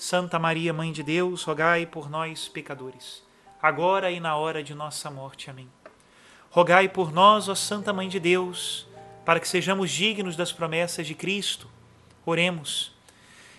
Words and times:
Santa 0.00 0.38
Maria, 0.38 0.72
Mãe 0.72 0.92
de 0.92 1.02
Deus, 1.02 1.42
rogai 1.42 1.84
por 1.84 2.08
nós, 2.08 2.48
pecadores, 2.48 3.22
agora 3.60 4.10
e 4.10 4.18
na 4.18 4.34
hora 4.34 4.62
de 4.62 4.74
nossa 4.74 5.10
morte. 5.10 5.50
Amém. 5.50 5.68
Rogai 6.48 6.88
por 6.88 7.12
nós, 7.12 7.50
ó 7.50 7.54
Santa 7.54 7.92
Mãe 7.92 8.08
de 8.08 8.18
Deus, 8.18 8.88
para 9.26 9.38
que 9.38 9.46
sejamos 9.46 9.90
dignos 9.90 10.36
das 10.36 10.52
promessas 10.52 11.06
de 11.06 11.14
Cristo. 11.14 11.68
Oremos. 12.24 12.94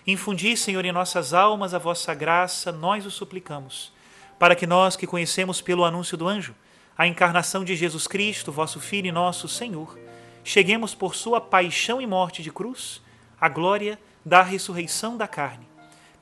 Infundi, 0.06 0.58
Senhor, 0.58 0.84
em 0.84 0.92
nossas 0.92 1.32
almas 1.32 1.76
a 1.76 1.78
vossa 1.78 2.12
graça, 2.16 2.72
nós 2.72 3.06
o 3.06 3.12
suplicamos, 3.12 3.94
para 4.40 4.56
que 4.56 4.66
nós 4.66 4.96
que 4.96 5.06
conhecemos 5.06 5.62
pelo 5.62 5.86
anúncio 5.86 6.18
do 6.18 6.28
anjo 6.28 6.56
a 6.98 7.06
encarnação 7.06 7.64
de 7.64 7.76
Jesus 7.76 8.08
Cristo, 8.08 8.52
vosso 8.52 8.80
Filho 8.80 9.06
e 9.06 9.12
nosso 9.12 9.48
Senhor, 9.48 9.96
cheguemos 10.44 10.96
por 10.96 11.14
sua 11.14 11.40
paixão 11.40 12.02
e 12.02 12.08
morte 12.08 12.42
de 12.42 12.52
cruz 12.52 13.00
à 13.40 13.48
glória 13.48 14.00
da 14.26 14.42
ressurreição 14.42 15.16
da 15.16 15.28
carne 15.28 15.70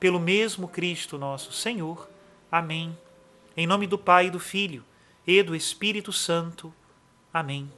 pelo 0.00 0.18
mesmo 0.18 0.66
Cristo 0.66 1.18
nosso 1.18 1.52
Senhor. 1.52 2.08
Amém. 2.50 2.98
Em 3.54 3.66
nome 3.66 3.86
do 3.86 3.98
Pai, 3.98 4.30
do 4.30 4.40
Filho 4.40 4.82
e 5.26 5.42
do 5.42 5.54
Espírito 5.54 6.10
Santo. 6.10 6.72
Amém. 7.32 7.70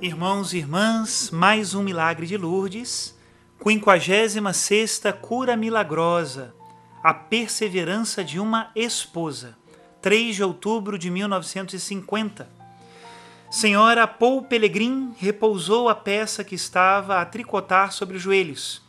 Irmãos 0.00 0.52
e 0.52 0.58
irmãs, 0.58 1.30
mais 1.32 1.74
um 1.74 1.82
milagre 1.82 2.26
de 2.26 2.36
Lourdes, 2.36 3.18
56 3.60 5.02
cura 5.20 5.56
milagrosa, 5.56 6.54
a 7.02 7.12
perseverança 7.12 8.22
de 8.22 8.38
uma 8.38 8.70
esposa, 8.76 9.56
3 10.00 10.36
de 10.36 10.44
outubro 10.44 10.96
de 10.96 11.10
1950. 11.10 12.48
Senhora 13.50 14.06
Paul 14.06 14.42
Pelegrin 14.42 15.12
repousou 15.18 15.88
a 15.88 15.94
peça 15.94 16.44
que 16.44 16.54
estava 16.54 17.20
a 17.20 17.24
tricotar 17.24 17.90
sobre 17.90 18.16
os 18.16 18.22
joelhos 18.22 18.85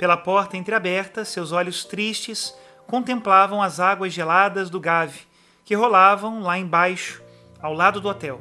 pela 0.00 0.16
porta 0.16 0.56
entreaberta, 0.56 1.26
seus 1.26 1.52
olhos 1.52 1.84
tristes 1.84 2.56
contemplavam 2.86 3.62
as 3.62 3.78
águas 3.78 4.14
geladas 4.14 4.70
do 4.70 4.80
Gave, 4.80 5.20
que 5.62 5.74
rolavam 5.74 6.40
lá 6.40 6.56
embaixo, 6.56 7.22
ao 7.60 7.74
lado 7.74 8.00
do 8.00 8.08
hotel. 8.08 8.40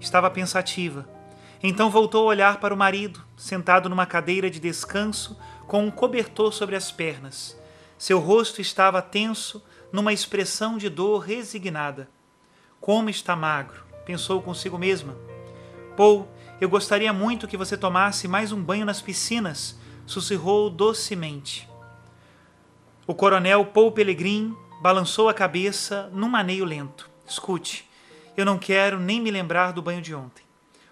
Estava 0.00 0.28
pensativa. 0.28 1.08
Então 1.62 1.90
voltou 1.90 2.24
a 2.24 2.30
olhar 2.30 2.58
para 2.58 2.74
o 2.74 2.76
marido, 2.76 3.22
sentado 3.36 3.88
numa 3.88 4.04
cadeira 4.04 4.50
de 4.50 4.58
descanso, 4.58 5.38
com 5.68 5.84
um 5.84 5.92
cobertor 5.92 6.52
sobre 6.52 6.74
as 6.74 6.90
pernas. 6.90 7.56
Seu 7.96 8.18
rosto 8.18 8.60
estava 8.60 9.00
tenso, 9.00 9.64
numa 9.92 10.12
expressão 10.12 10.76
de 10.76 10.88
dor 10.88 11.20
resignada. 11.20 12.10
Como 12.80 13.08
está 13.08 13.36
magro, 13.36 13.84
pensou 14.04 14.42
consigo 14.42 14.76
mesma. 14.76 15.16
Paul, 15.96 16.26
eu 16.60 16.68
gostaria 16.68 17.12
muito 17.12 17.46
que 17.46 17.56
você 17.56 17.76
tomasse 17.76 18.26
mais 18.26 18.50
um 18.50 18.60
banho 18.60 18.84
nas 18.84 19.00
piscinas 19.00 19.76
sussurrou 20.06 20.70
docemente. 20.70 21.68
O 23.06 23.14
coronel 23.14 23.64
Paul 23.66 23.92
Pelegrin 23.92 24.56
balançou 24.80 25.28
a 25.28 25.34
cabeça 25.34 26.10
num 26.12 26.28
maneio 26.28 26.64
lento. 26.64 27.10
Escute, 27.26 27.88
eu 28.36 28.44
não 28.44 28.58
quero 28.58 29.00
nem 29.00 29.20
me 29.20 29.30
lembrar 29.30 29.72
do 29.72 29.82
banho 29.82 30.00
de 30.00 30.14
ontem. 30.14 30.44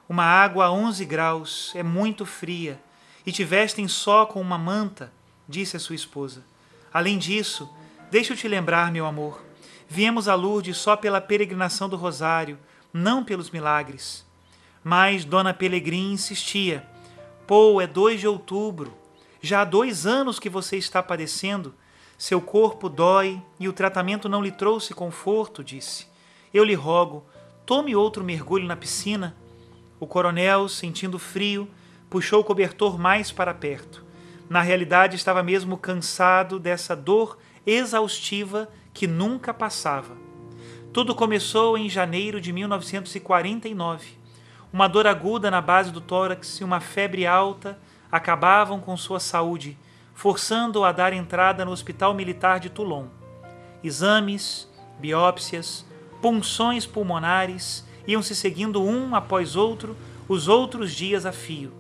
Uma 0.09 0.25
água 0.25 0.67
a 0.67 0.73
11 0.73 1.05
graus 1.05 1.73
é 1.75 1.83
muito 1.83 2.27
fria 2.27 2.81
e 3.25 3.33
te 3.33 3.45
vestem 3.45 3.89
só 3.89 4.27
com 4.27 4.41
uma 4.41 4.59
manta, 4.59 5.13
disse 5.49 5.77
a 5.77 5.81
sua 5.81 5.95
esposa. 5.95 6.45
Além 6.93 7.19
disso, 7.19 7.69
deixa 8.11 8.33
eu 8.33 8.37
te 8.37 8.47
lembrar, 8.47 8.93
meu 8.93 9.07
amor, 9.07 9.43
viemos 9.89 10.29
a 10.29 10.35
Lourdes 10.35 10.77
só 10.77 10.97
pela 10.97 11.21
peregrinação 11.21 11.89
do 11.89 11.97
Rosário, 11.97 12.59
não 12.93 13.25
pelos 13.25 13.51
milagres. 13.51 14.25
Mas 14.83 15.25
Dona 15.25 15.55
Pelegrin 15.55 16.13
insistia. 16.13 16.87
Pô, 17.47 17.81
é 17.81 17.87
2 17.87 18.21
de 18.21 18.29
outubro. 18.29 19.04
Já 19.45 19.61
há 19.61 19.65
dois 19.67 20.07
anos 20.07 20.39
que 20.39 20.49
você 20.49 20.79
está 20.79 21.03
padecendo. 21.03 21.75
Seu 22.17 22.41
corpo 22.41 22.89
dói 22.89 23.43
e 23.61 23.69
o 23.69 23.75
tratamento 23.75 24.27
não 24.27 24.41
lhe 24.41 24.51
trouxe 24.51 24.95
conforto, 24.95 25.63
disse. 25.63 26.07
Eu 26.55 26.65
lhe 26.65 26.73
rogo, 26.73 27.27
tome 27.67 27.95
outro 27.95 28.25
mergulho 28.25 28.67
na 28.67 28.75
piscina. 28.75 29.37
O 30.01 30.07
coronel, 30.07 30.67
sentindo 30.67 31.19
frio, 31.19 31.69
puxou 32.09 32.41
o 32.41 32.45
cobertor 32.45 32.99
mais 32.99 33.31
para 33.31 33.53
perto. 33.53 34.03
Na 34.49 34.63
realidade, 34.63 35.15
estava 35.15 35.43
mesmo 35.43 35.77
cansado 35.77 36.59
dessa 36.59 36.97
dor 36.97 37.37
exaustiva 37.67 38.71
que 38.95 39.07
nunca 39.07 39.53
passava. 39.53 40.17
Tudo 40.91 41.15
começou 41.15 41.77
em 41.77 41.91
janeiro 41.91 42.41
de 42.41 42.51
1949. 42.51 44.07
Uma 44.73 44.89
dor 44.89 45.07
aguda 45.07 45.51
na 45.51 45.61
base 45.61 45.93
do 45.93 46.01
tórax 46.01 46.61
e 46.61 46.65
uma 46.65 46.81
febre 46.81 47.27
alta 47.27 47.79
acabavam 48.15 48.79
com 48.79 48.97
sua 48.97 49.19
saúde, 49.19 49.77
forçando-o 50.15 50.85
a 50.85 50.93
dar 50.93 51.13
entrada 51.13 51.65
no 51.65 51.73
Hospital 51.73 52.15
Militar 52.15 52.61
de 52.61 52.71
Toulon. 52.71 53.07
Exames, 53.83 54.71
biópsias, 55.01 55.85
punções 56.23 56.87
pulmonares 56.87 57.85
iam 58.07 58.23
se 58.23 58.37
seguindo 58.37 58.81
um 58.81 59.17
após 59.17 59.57
outro, 59.57 59.97
os 60.29 60.47
outros 60.47 60.95
dias 60.95 61.27
a 61.27 61.33
fio. 61.33 61.73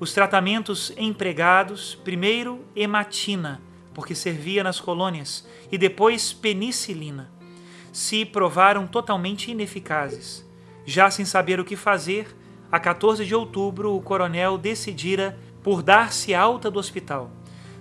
Os 0.00 0.12
tratamentos 0.12 0.92
empregados, 0.96 1.94
primeiro 1.94 2.64
hematina, 2.74 3.62
porque 3.94 4.16
servia 4.16 4.64
nas 4.64 4.80
colônias, 4.80 5.46
e 5.70 5.78
depois 5.78 6.32
penicilina, 6.32 7.30
se 7.92 8.24
provaram 8.24 8.88
totalmente 8.88 9.52
ineficazes. 9.52 10.44
Já 10.84 11.08
sem 11.12 11.24
saber 11.24 11.60
o 11.60 11.64
que 11.64 11.76
fazer, 11.76 12.26
a 12.72 12.80
14 12.80 13.26
de 13.26 13.34
outubro, 13.34 13.94
o 13.94 14.00
coronel 14.00 14.56
decidira 14.56 15.38
por 15.62 15.82
dar-se 15.82 16.34
alta 16.34 16.70
do 16.70 16.78
hospital. 16.78 17.30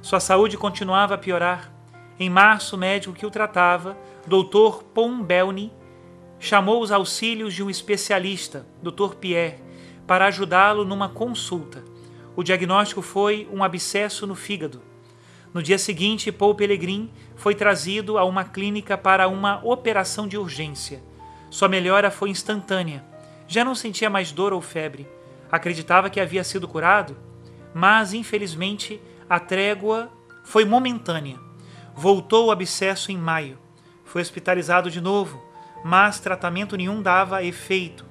Sua 0.01 0.19
saúde 0.19 0.57
continuava 0.57 1.15
a 1.15 1.17
piorar. 1.17 1.71
Em 2.19 2.29
março, 2.29 2.75
o 2.75 2.79
médico 2.79 3.13
que 3.13 3.25
o 3.25 3.31
tratava, 3.31 3.97
Dr. 4.27 4.83
Pombelny, 4.93 5.71
chamou 6.37 6.81
os 6.81 6.91
auxílios 6.91 7.53
de 7.53 7.63
um 7.63 7.69
especialista, 7.69 8.67
Dr. 8.83 9.15
Pierre, 9.15 9.63
para 10.05 10.25
ajudá-lo 10.25 10.83
numa 10.83 11.07
consulta. 11.07 11.85
O 12.35 12.43
diagnóstico 12.43 13.01
foi 13.01 13.47
um 13.49 13.63
abscesso 13.63 14.27
no 14.27 14.35
fígado. 14.35 14.81
No 15.53 15.63
dia 15.63 15.77
seguinte, 15.77 16.33
Paul 16.33 16.53
Pellegrin 16.53 17.09
foi 17.37 17.55
trazido 17.55 18.17
a 18.17 18.25
uma 18.25 18.43
clínica 18.43 18.97
para 18.97 19.29
uma 19.29 19.63
operação 19.63 20.27
de 20.27 20.37
urgência. 20.37 21.01
Sua 21.49 21.69
melhora 21.69 22.11
foi 22.11 22.29
instantânea. 22.29 23.09
Já 23.51 23.65
não 23.65 23.75
sentia 23.75 24.09
mais 24.09 24.31
dor 24.31 24.53
ou 24.53 24.61
febre. 24.61 25.05
Acreditava 25.51 26.09
que 26.09 26.21
havia 26.21 26.41
sido 26.41 26.69
curado, 26.69 27.17
mas 27.73 28.13
infelizmente 28.13 29.01
a 29.29 29.41
trégua 29.41 30.09
foi 30.45 30.63
momentânea. 30.63 31.37
Voltou 31.93 32.45
o 32.45 32.51
abscesso 32.51 33.11
em 33.11 33.17
maio. 33.17 33.59
Foi 34.05 34.21
hospitalizado 34.21 34.89
de 34.89 35.01
novo, 35.01 35.43
mas 35.83 36.17
tratamento 36.17 36.77
nenhum 36.77 37.01
dava 37.01 37.43
efeito. 37.43 38.05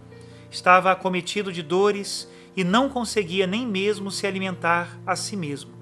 Estava 0.50 0.92
acometido 0.92 1.50
de 1.50 1.62
dores 1.62 2.30
e 2.54 2.62
não 2.62 2.90
conseguia 2.90 3.46
nem 3.46 3.66
mesmo 3.66 4.10
se 4.10 4.26
alimentar 4.26 5.00
a 5.06 5.16
si 5.16 5.38
mesmo. 5.38 5.72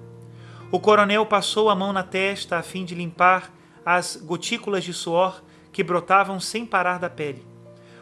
O 0.71 0.79
coronel 0.79 1.25
passou 1.25 1.69
a 1.69 1.75
mão 1.75 1.91
na 1.91 2.03
testa 2.03 2.55
a 2.55 2.63
fim 2.63 2.85
de 2.85 2.95
limpar 2.95 3.51
as 3.85 4.15
gotículas 4.15 4.85
de 4.85 4.93
suor 4.93 5.43
que 5.73 5.83
brotavam 5.83 6.39
sem 6.39 6.65
parar 6.65 6.97
da 6.97 7.09
pele. 7.09 7.48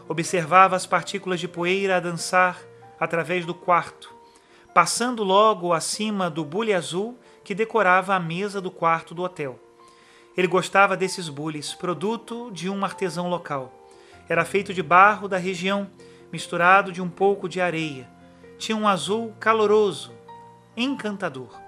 Observava 0.10 0.76
as 0.76 0.86
partículas 0.86 1.40
de 1.40 1.48
poeira 1.48 1.98
a 1.98 2.00
dançar 2.00 2.60
através 3.00 3.46
do 3.46 3.54
quarto. 3.54 4.16
passando 4.78 5.24
logo 5.24 5.74
acima 5.74 6.30
do 6.30 6.46
bule 6.46 6.72
azul 6.72 7.18
que 7.44 7.56
decorava 7.56 8.14
a 8.14 8.20
mesa 8.20 8.62
do 8.62 8.70
quarto 8.70 9.16
do 9.16 9.24
hotel. 9.24 9.60
Ele 10.38 10.46
gostava 10.46 10.96
desses 10.96 11.30
bules, 11.30 11.74
produto 11.74 12.52
de 12.52 12.70
um 12.70 12.86
artesão 12.86 13.28
local. 13.28 13.74
Era 14.30 14.46
feito 14.46 14.76
de 14.76 14.84
barro 14.84 15.28
da 15.28 15.38
região, 15.38 15.90
misturado 16.32 16.92
de 16.92 17.02
um 17.02 17.10
pouco 17.10 17.50
de 17.50 17.60
areia. 17.60 18.08
Tinha 18.60 18.78
um 18.78 18.88
azul 18.88 19.34
caloroso, 19.40 20.12
encantador. 20.76 21.60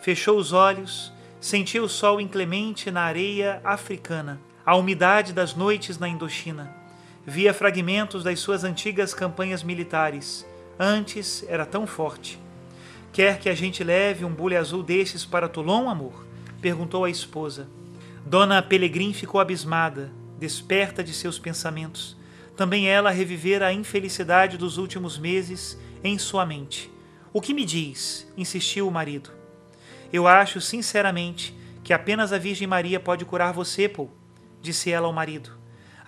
Fechou 0.00 0.36
os 0.36 0.52
olhos, 0.52 1.12
sentiu 1.40 1.84
o 1.84 1.88
sol 1.88 2.20
inclemente 2.20 2.90
na 2.90 3.02
areia 3.02 3.60
africana, 3.62 4.40
a 4.66 4.74
umidade 4.74 5.32
das 5.32 5.54
noites 5.54 5.96
na 5.96 6.08
Indochina. 6.08 6.74
Via 7.30 7.52
fragmentos 7.52 8.24
das 8.24 8.40
suas 8.40 8.64
antigas 8.64 9.12
campanhas 9.12 9.62
militares. 9.62 10.46
Antes 10.80 11.44
era 11.46 11.66
tão 11.66 11.86
forte. 11.86 12.40
Quer 13.12 13.38
que 13.38 13.50
a 13.50 13.54
gente 13.54 13.84
leve 13.84 14.24
um 14.24 14.32
bule 14.32 14.56
azul 14.56 14.82
destes 14.82 15.26
para 15.26 15.46
Toulon, 15.46 15.90
amor? 15.90 16.26
perguntou 16.58 17.04
a 17.04 17.10
esposa. 17.10 17.68
Dona 18.24 18.62
Pelegrim 18.62 19.12
ficou 19.12 19.42
abismada, 19.42 20.10
desperta 20.38 21.04
de 21.04 21.12
seus 21.12 21.38
pensamentos. 21.38 22.16
Também 22.56 22.88
ela 22.88 23.10
revivera 23.10 23.66
a 23.66 23.74
infelicidade 23.74 24.56
dos 24.56 24.78
últimos 24.78 25.18
meses 25.18 25.78
em 26.02 26.16
sua 26.16 26.46
mente. 26.46 26.90
O 27.30 27.42
que 27.42 27.52
me 27.52 27.66
diz? 27.66 28.26
insistiu 28.38 28.88
o 28.88 28.90
marido. 28.90 29.30
Eu 30.10 30.26
acho, 30.26 30.62
sinceramente, 30.62 31.54
que 31.84 31.92
apenas 31.92 32.32
a 32.32 32.38
Virgem 32.38 32.66
Maria 32.66 32.98
pode 32.98 33.26
curar 33.26 33.52
você, 33.52 33.86
Paul, 33.86 34.10
disse 34.62 34.90
ela 34.90 35.06
ao 35.06 35.12
marido. 35.12 35.57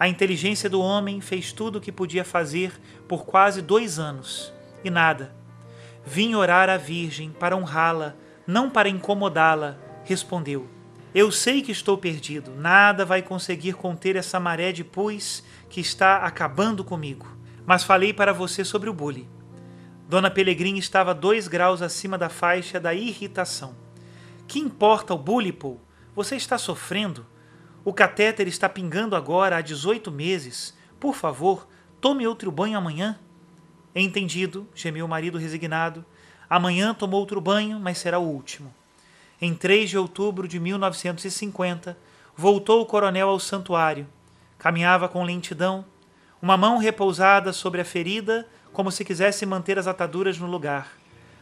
A 0.00 0.08
inteligência 0.08 0.70
do 0.70 0.80
homem 0.80 1.20
fez 1.20 1.52
tudo 1.52 1.76
o 1.76 1.80
que 1.80 1.92
podia 1.92 2.24
fazer 2.24 2.72
por 3.06 3.26
quase 3.26 3.60
dois 3.60 3.98
anos, 3.98 4.50
e 4.82 4.88
nada. 4.88 5.36
Vim 6.06 6.34
orar 6.34 6.70
à 6.70 6.78
Virgem 6.78 7.30
para 7.30 7.54
honrá-la, 7.54 8.16
não 8.46 8.70
para 8.70 8.88
incomodá-la, 8.88 9.76
respondeu. 10.02 10.66
Eu 11.14 11.30
sei 11.30 11.60
que 11.60 11.70
estou 11.70 11.98
perdido, 11.98 12.50
nada 12.52 13.04
vai 13.04 13.20
conseguir 13.20 13.74
conter 13.74 14.16
essa 14.16 14.40
maré 14.40 14.72
de 14.72 14.82
pus 14.82 15.44
que 15.68 15.82
está 15.82 16.24
acabando 16.24 16.82
comigo. 16.82 17.26
Mas 17.66 17.84
falei 17.84 18.14
para 18.14 18.32
você 18.32 18.64
sobre 18.64 18.88
o 18.88 18.94
bule. 18.94 19.28
Dona 20.08 20.30
Pelegrini 20.30 20.78
estava 20.78 21.12
dois 21.12 21.46
graus 21.46 21.82
acima 21.82 22.16
da 22.16 22.30
faixa 22.30 22.80
da 22.80 22.94
irritação. 22.94 23.76
Que 24.48 24.60
importa 24.60 25.12
o 25.12 25.18
bule, 25.18 25.52
Paul? 25.52 25.78
Você 26.16 26.36
está 26.36 26.56
sofrendo? 26.56 27.26
O 27.82 27.94
catéter 27.94 28.46
está 28.46 28.68
pingando 28.68 29.16
agora 29.16 29.56
há 29.56 29.60
18 29.62 30.10
meses. 30.10 30.76
Por 30.98 31.14
favor, 31.14 31.66
tome 32.00 32.26
outro 32.26 32.50
banho 32.50 32.76
amanhã. 32.76 33.18
Entendido, 33.94 34.68
gemeu 34.74 35.06
o 35.06 35.08
marido 35.08 35.38
resignado. 35.38 36.04
Amanhã 36.48 36.92
tomou 36.92 37.20
outro 37.20 37.40
banho, 37.40 37.80
mas 37.80 37.96
será 37.96 38.18
o 38.18 38.28
último. 38.28 38.72
Em 39.40 39.54
3 39.54 39.88
de 39.88 39.96
outubro 39.96 40.46
de 40.46 40.60
1950, 40.60 41.96
voltou 42.36 42.82
o 42.82 42.86
coronel 42.86 43.30
ao 43.30 43.40
santuário. 43.40 44.06
Caminhava 44.58 45.08
com 45.08 45.24
lentidão, 45.24 45.82
uma 46.42 46.58
mão 46.58 46.76
repousada 46.76 47.50
sobre 47.50 47.80
a 47.80 47.84
ferida, 47.84 48.46
como 48.74 48.92
se 48.92 49.06
quisesse 49.06 49.46
manter 49.46 49.78
as 49.78 49.86
ataduras 49.86 50.38
no 50.38 50.46
lugar. 50.46 50.92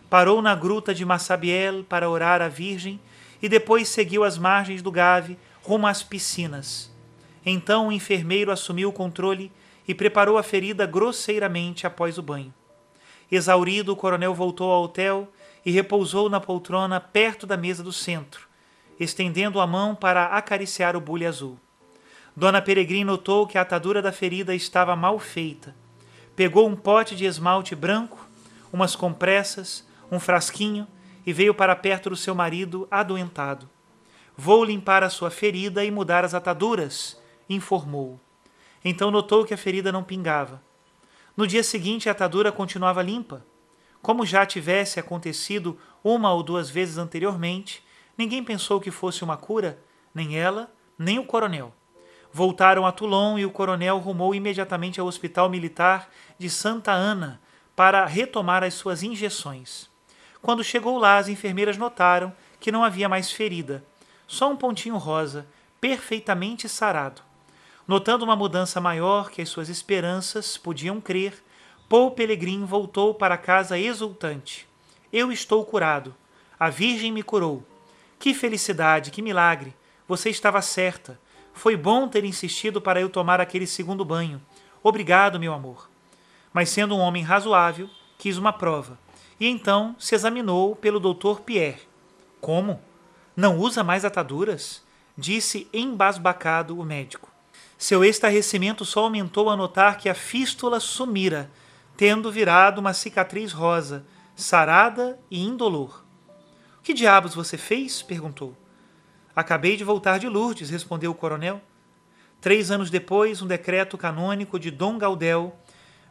Parou 0.08 0.40
na 0.40 0.54
gruta 0.54 0.94
de 0.94 1.04
Massabiel 1.04 1.82
para 1.82 2.08
orar 2.08 2.40
à 2.40 2.48
Virgem 2.48 3.00
e 3.42 3.48
depois 3.48 3.88
seguiu 3.88 4.22
as 4.22 4.38
margens 4.38 4.80
do 4.80 4.92
Gave 4.92 5.36
rumo 5.68 5.86
às 5.86 6.02
piscinas. 6.02 6.90
Então 7.44 7.88
o 7.88 7.92
enfermeiro 7.92 8.50
assumiu 8.50 8.88
o 8.88 8.92
controle 8.92 9.52
e 9.86 9.94
preparou 9.94 10.38
a 10.38 10.42
ferida 10.42 10.86
grosseiramente 10.86 11.86
após 11.86 12.16
o 12.16 12.22
banho. 12.22 12.54
Exaurido, 13.30 13.92
o 13.92 13.96
coronel 13.96 14.32
voltou 14.32 14.72
ao 14.72 14.84
hotel 14.84 15.30
e 15.66 15.70
repousou 15.70 16.30
na 16.30 16.40
poltrona 16.40 16.98
perto 16.98 17.46
da 17.46 17.54
mesa 17.54 17.82
do 17.82 17.92
centro, 17.92 18.48
estendendo 18.98 19.60
a 19.60 19.66
mão 19.66 19.94
para 19.94 20.28
acariciar 20.28 20.96
o 20.96 21.00
bule 21.02 21.26
azul. 21.26 21.58
Dona 22.34 22.62
Peregrine 22.62 23.04
notou 23.04 23.46
que 23.46 23.58
a 23.58 23.60
atadura 23.60 24.00
da 24.00 24.10
ferida 24.10 24.54
estava 24.54 24.96
mal 24.96 25.18
feita. 25.18 25.76
Pegou 26.34 26.66
um 26.66 26.74
pote 26.74 27.14
de 27.14 27.26
esmalte 27.26 27.74
branco, 27.74 28.26
umas 28.72 28.96
compressas, 28.96 29.86
um 30.10 30.18
frasquinho 30.18 30.88
e 31.26 31.32
veio 31.32 31.52
para 31.52 31.76
perto 31.76 32.08
do 32.08 32.16
seu 32.16 32.34
marido 32.34 32.88
adoentado. 32.90 33.68
Vou 34.40 34.62
limpar 34.62 35.02
a 35.02 35.10
sua 35.10 35.30
ferida 35.30 35.84
e 35.84 35.90
mudar 35.90 36.24
as 36.24 36.32
ataduras, 36.32 37.20
informou. 37.50 38.20
Então 38.84 39.10
notou 39.10 39.44
que 39.44 39.52
a 39.52 39.56
ferida 39.56 39.90
não 39.90 40.04
pingava. 40.04 40.62
No 41.36 41.44
dia 41.44 41.64
seguinte, 41.64 42.08
a 42.08 42.12
atadura 42.12 42.52
continuava 42.52 43.02
limpa. 43.02 43.44
Como 44.00 44.24
já 44.24 44.46
tivesse 44.46 45.00
acontecido 45.00 45.76
uma 46.04 46.32
ou 46.32 46.44
duas 46.44 46.70
vezes 46.70 46.98
anteriormente, 46.98 47.84
ninguém 48.16 48.44
pensou 48.44 48.80
que 48.80 48.92
fosse 48.92 49.24
uma 49.24 49.36
cura, 49.36 49.80
nem 50.14 50.38
ela, 50.38 50.72
nem 50.96 51.18
o 51.18 51.24
coronel. 51.24 51.74
Voltaram 52.32 52.86
a 52.86 52.92
Toulon 52.92 53.40
e 53.40 53.44
o 53.44 53.50
coronel 53.50 53.98
rumou 53.98 54.36
imediatamente 54.36 55.00
ao 55.00 55.08
Hospital 55.08 55.50
Militar 55.50 56.08
de 56.38 56.48
Santa 56.48 56.92
Ana 56.92 57.40
para 57.74 58.06
retomar 58.06 58.62
as 58.62 58.74
suas 58.74 59.02
injeções. 59.02 59.90
Quando 60.40 60.62
chegou 60.62 60.96
lá, 60.96 61.18
as 61.18 61.26
enfermeiras 61.26 61.76
notaram 61.76 62.32
que 62.60 62.70
não 62.70 62.84
havia 62.84 63.08
mais 63.08 63.32
ferida 63.32 63.82
só 64.28 64.50
um 64.50 64.56
pontinho 64.56 64.98
rosa, 64.98 65.46
perfeitamente 65.80 66.68
sarado. 66.68 67.22
Notando 67.86 68.24
uma 68.24 68.36
mudança 68.36 68.78
maior 68.80 69.30
que 69.30 69.40
as 69.40 69.48
suas 69.48 69.70
esperanças 69.70 70.58
podiam 70.58 71.00
crer, 71.00 71.42
Paul 71.88 72.10
Pelegrin 72.10 72.66
voltou 72.66 73.14
para 73.14 73.38
casa 73.38 73.78
exultante. 73.78 74.68
Eu 75.10 75.32
estou 75.32 75.64
curado. 75.64 76.14
A 76.60 76.68
Virgem 76.68 77.10
me 77.10 77.22
curou. 77.22 77.66
Que 78.18 78.34
felicidade, 78.34 79.10
que 79.10 79.22
milagre! 79.22 79.74
Você 80.06 80.28
estava 80.28 80.60
certa. 80.60 81.18
Foi 81.54 81.76
bom 81.76 82.06
ter 82.06 82.24
insistido 82.24 82.80
para 82.80 83.00
eu 83.00 83.08
tomar 83.08 83.40
aquele 83.40 83.66
segundo 83.66 84.04
banho. 84.04 84.42
Obrigado, 84.82 85.40
meu 85.40 85.54
amor. 85.54 85.88
Mas 86.52 86.68
sendo 86.68 86.94
um 86.94 87.00
homem 87.00 87.22
razoável, 87.22 87.88
quis 88.18 88.36
uma 88.36 88.52
prova. 88.52 88.98
E 89.40 89.46
então 89.46 89.96
se 89.98 90.14
examinou 90.14 90.76
pelo 90.76 91.00
doutor 91.00 91.40
Pierre. 91.40 91.80
Como? 92.40 92.80
Não 93.38 93.56
usa 93.56 93.84
mais 93.84 94.04
ataduras? 94.04 94.82
Disse 95.16 95.68
embasbacado 95.72 96.76
o 96.76 96.84
médico. 96.84 97.30
Seu 97.78 98.04
estarrecimento 98.04 98.84
só 98.84 99.04
aumentou 99.04 99.48
a 99.48 99.56
notar 99.56 99.96
que 99.96 100.08
a 100.08 100.14
fístula 100.14 100.80
sumira, 100.80 101.48
tendo 101.96 102.32
virado 102.32 102.80
uma 102.80 102.92
cicatriz 102.92 103.52
rosa, 103.52 104.04
sarada 104.34 105.20
e 105.30 105.40
indolor. 105.40 106.04
Que 106.82 106.92
diabos 106.92 107.32
você 107.32 107.56
fez? 107.56 108.02
perguntou. 108.02 108.56
Acabei 109.36 109.76
de 109.76 109.84
voltar 109.84 110.18
de 110.18 110.28
Lourdes, 110.28 110.68
respondeu 110.68 111.12
o 111.12 111.14
coronel. 111.14 111.60
Três 112.40 112.72
anos 112.72 112.90
depois, 112.90 113.40
um 113.40 113.46
decreto 113.46 113.96
canônico 113.96 114.58
de 114.58 114.72
Dom 114.72 114.98
Gaudel, 114.98 115.56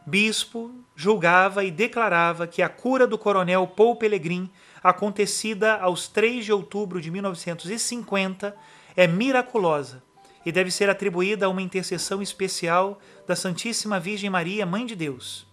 bispo, 0.06 0.74
julgava 0.96 1.62
e 1.62 1.70
declarava 1.70 2.46
que 2.46 2.62
a 2.62 2.70
cura 2.70 3.06
do 3.06 3.18
coronel 3.18 3.66
Paul 3.66 3.96
Pelegrin 3.96 4.50
acontecida 4.82 5.76
aos 5.76 6.08
3 6.08 6.44
de 6.44 6.52
outubro 6.52 7.00
de 7.00 7.10
1950, 7.10 8.56
é 8.96 9.06
miraculosa 9.06 10.02
e 10.44 10.52
deve 10.52 10.70
ser 10.70 10.88
atribuída 10.88 11.46
a 11.46 11.48
uma 11.48 11.62
intercessão 11.62 12.22
especial 12.22 13.00
da 13.26 13.36
Santíssima 13.36 14.00
Virgem 14.00 14.30
Maria, 14.30 14.64
Mãe 14.64 14.86
de 14.86 14.96
Deus. 14.96 15.46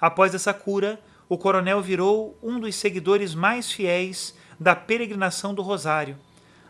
Após 0.00 0.34
essa 0.34 0.52
cura, 0.52 1.00
o 1.28 1.38
coronel 1.38 1.80
virou 1.80 2.36
um 2.42 2.58
dos 2.58 2.74
seguidores 2.74 3.34
mais 3.34 3.70
fiéis 3.70 4.36
da 4.58 4.74
peregrinação 4.74 5.54
do 5.54 5.62
Rosário. 5.62 6.16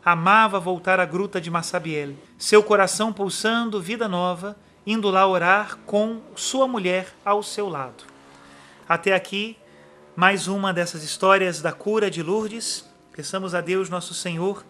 Amava 0.05 0.61
voltar 0.61 1.01
à 1.01 1.05
gruta 1.05 1.41
de 1.41 1.51
Massabielle, 1.51 2.19
seu 2.37 2.63
coração 2.63 3.13
pulsando 3.13 3.81
vida 3.81 4.07
nova, 4.07 4.57
indo 4.87 5.09
lá 5.11 5.27
orar 5.27 5.79
com 5.87 6.21
sua 6.37 6.69
mulher 6.69 7.09
ao 7.25 7.43
seu 7.43 7.69
lado. 7.69 8.05
Até 8.87 9.15
aqui, 9.15 9.57
mais 10.17 10.47
uma 10.47 10.73
dessas 10.73 11.03
histórias 11.03 11.61
da 11.61 11.73
cura 11.73 12.11
de 12.11 12.23
Lourdes. 12.23 12.85
Peçamos 13.13 13.55
a 13.55 13.61
Deus, 13.61 13.91
nosso 13.91 14.15
Senhor, 14.15 14.65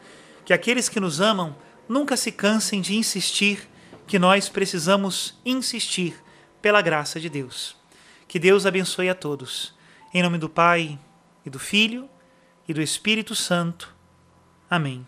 que 0.45 0.53
aqueles 0.53 0.89
que 0.89 1.01
nos 1.01 1.21
amam 1.21 1.55
nunca 1.89 2.17
se 2.17 2.33
cansem 2.33 2.81
de 2.81 2.97
insistir 2.97 3.69
que 4.07 4.19
nós 4.19 4.49
precisamos 4.49 5.39
insistir 5.45 6.17
pela 6.63 6.81
graça 6.81 7.21
de 7.21 7.29
Deus. 7.29 7.77
Que 8.27 8.39
Deus 8.39 8.65
abençoe 8.67 9.09
a 9.09 9.15
todos. 9.15 9.75
Em 10.13 10.23
nome 10.23 10.39
do 10.39 10.49
Pai, 10.49 10.99
e 11.45 11.51
do 11.51 11.59
Filho, 11.59 12.09
e 12.67 12.73
do 12.73 12.81
Espírito 12.81 13.35
Santo. 13.35 13.95
Amém. 14.71 15.07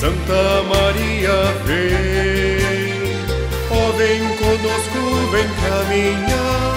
Santa 0.00 0.62
Maria 0.62 1.36
vem. 1.66 2.56
Ó, 3.70 3.92
vem 3.98 4.22
conosco, 4.38 5.00
vem 5.30 5.46
caminhar, 5.60 6.72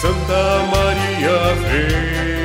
Santa 0.00 0.62
Maria 0.70 1.54
vem. 1.56 2.41